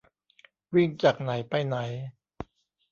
[0.75, 1.77] วิ่งจากไหนไปไหน